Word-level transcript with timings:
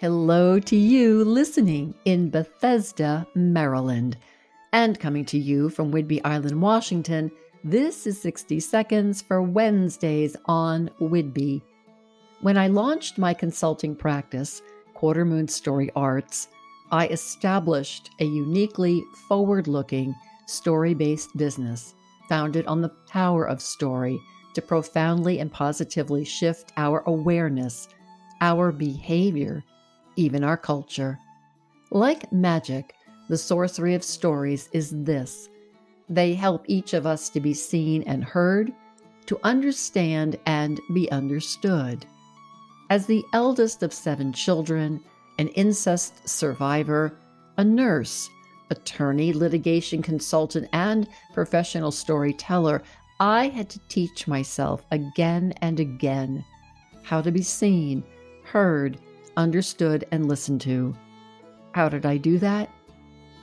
Hello 0.00 0.58
to 0.58 0.76
you 0.76 1.22
listening 1.26 1.92
in 2.06 2.30
Bethesda, 2.30 3.26
Maryland. 3.34 4.16
And 4.72 4.98
coming 4.98 5.26
to 5.26 5.38
you 5.38 5.68
from 5.68 5.92
Whidbey 5.92 6.22
Island, 6.24 6.62
Washington, 6.62 7.30
this 7.64 8.06
is 8.06 8.18
60 8.22 8.60
Seconds 8.60 9.20
for 9.20 9.42
Wednesdays 9.42 10.38
on 10.46 10.88
Whidbey. 11.02 11.60
When 12.40 12.56
I 12.56 12.68
launched 12.68 13.18
my 13.18 13.34
consulting 13.34 13.94
practice, 13.94 14.62
Quarter 14.94 15.26
Moon 15.26 15.46
Story 15.46 15.90
Arts, 15.94 16.48
I 16.90 17.06
established 17.08 18.08
a 18.20 18.24
uniquely 18.24 19.04
forward 19.28 19.68
looking, 19.68 20.14
story 20.46 20.94
based 20.94 21.36
business 21.36 21.94
founded 22.26 22.64
on 22.64 22.80
the 22.80 22.94
power 23.10 23.44
of 23.44 23.60
story 23.60 24.18
to 24.54 24.62
profoundly 24.62 25.40
and 25.40 25.52
positively 25.52 26.24
shift 26.24 26.72
our 26.78 27.02
awareness, 27.06 27.86
our 28.40 28.72
behavior, 28.72 29.62
even 30.20 30.44
our 30.44 30.56
culture. 30.56 31.18
Like 31.90 32.30
magic, 32.30 32.94
the 33.28 33.38
sorcery 33.38 33.94
of 33.94 34.04
stories 34.04 34.68
is 34.72 34.90
this 35.04 35.48
they 36.08 36.34
help 36.34 36.64
each 36.66 36.92
of 36.92 37.06
us 37.06 37.28
to 37.30 37.40
be 37.40 37.54
seen 37.54 38.02
and 38.02 38.24
heard, 38.24 38.72
to 39.26 39.38
understand 39.44 40.36
and 40.44 40.80
be 40.92 41.10
understood. 41.12 42.04
As 42.90 43.06
the 43.06 43.22
eldest 43.32 43.84
of 43.84 43.92
seven 43.92 44.32
children, 44.32 45.00
an 45.38 45.48
incest 45.48 46.28
survivor, 46.28 47.16
a 47.56 47.64
nurse, 47.64 48.28
attorney, 48.70 49.32
litigation 49.32 50.02
consultant, 50.02 50.68
and 50.72 51.08
professional 51.32 51.92
storyteller, 51.92 52.82
I 53.20 53.48
had 53.48 53.70
to 53.70 53.80
teach 53.88 54.26
myself 54.26 54.84
again 54.90 55.54
and 55.60 55.78
again 55.78 56.44
how 57.04 57.22
to 57.22 57.30
be 57.30 57.42
seen, 57.42 58.02
heard, 58.44 58.98
understood, 59.40 60.06
and 60.12 60.28
listened 60.28 60.60
to. 60.60 60.94
How 61.72 61.88
did 61.88 62.06
I 62.06 62.18
do 62.18 62.38
that? 62.38 62.70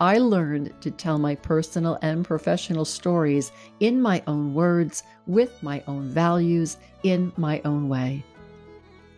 I 0.00 0.18
learned 0.18 0.74
to 0.80 0.90
tell 0.90 1.18
my 1.18 1.36
personal 1.36 1.98
and 2.02 2.24
professional 2.24 2.84
stories 2.84 3.52
in 3.78 4.02
my 4.02 4.22
own 4.26 4.52
words, 4.52 5.04
with 5.26 5.62
my 5.62 5.82
own 5.86 6.08
values, 6.08 6.78
in 7.04 7.32
my 7.36 7.62
own 7.64 7.88
way. 7.88 8.24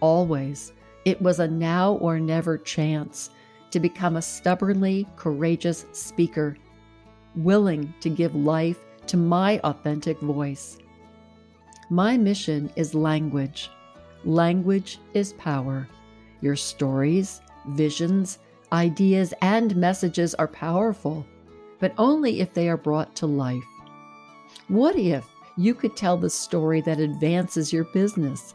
Always, 0.00 0.72
it 1.04 1.22
was 1.22 1.38
a 1.38 1.46
now 1.48 1.94
or 1.94 2.18
never 2.18 2.58
chance 2.58 3.30
to 3.70 3.78
become 3.78 4.16
a 4.16 4.22
stubbornly 4.22 5.06
courageous 5.16 5.86
speaker, 5.92 6.56
willing 7.36 7.94
to 8.00 8.10
give 8.10 8.34
life 8.34 8.78
to 9.06 9.16
my 9.16 9.60
authentic 9.60 10.18
voice. 10.20 10.78
My 11.88 12.16
mission 12.16 12.70
is 12.74 12.94
language. 12.94 13.70
Language 14.24 14.98
is 15.12 15.34
power. 15.34 15.88
Your 16.44 16.56
stories, 16.56 17.40
visions, 17.68 18.38
ideas, 18.70 19.32
and 19.40 19.74
messages 19.76 20.34
are 20.34 20.46
powerful, 20.46 21.24
but 21.78 21.94
only 21.96 22.40
if 22.40 22.52
they 22.52 22.68
are 22.68 22.76
brought 22.76 23.16
to 23.16 23.26
life. 23.26 23.64
What 24.68 24.94
if 24.96 25.24
you 25.56 25.74
could 25.74 25.96
tell 25.96 26.18
the 26.18 26.28
story 26.28 26.82
that 26.82 27.00
advances 27.00 27.72
your 27.72 27.84
business, 27.94 28.52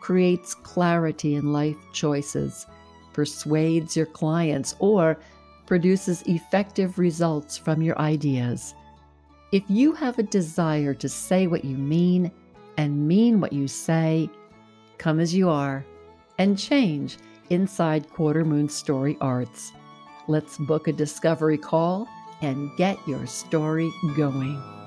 creates 0.00 0.54
clarity 0.54 1.36
in 1.36 1.50
life 1.50 1.78
choices, 1.94 2.66
persuades 3.14 3.96
your 3.96 4.04
clients, 4.04 4.76
or 4.78 5.18
produces 5.64 6.20
effective 6.26 6.98
results 6.98 7.56
from 7.56 7.80
your 7.80 7.98
ideas? 7.98 8.74
If 9.50 9.62
you 9.66 9.94
have 9.94 10.18
a 10.18 10.24
desire 10.24 10.92
to 10.92 11.08
say 11.08 11.46
what 11.46 11.64
you 11.64 11.78
mean 11.78 12.32
and 12.76 13.08
mean 13.08 13.40
what 13.40 13.54
you 13.54 13.66
say, 13.66 14.28
come 14.98 15.20
as 15.20 15.34
you 15.34 15.48
are 15.48 15.86
and 16.36 16.58
change 16.58 17.16
inside 17.50 18.08
Quarter 18.10 18.44
Moon 18.44 18.68
Story 18.68 19.16
Arts. 19.20 19.72
Let's 20.28 20.56
book 20.56 20.88
a 20.88 20.92
discovery 20.92 21.58
call 21.58 22.08
and 22.40 22.74
get 22.76 22.96
your 23.06 23.26
story 23.26 23.92
going. 24.16 24.79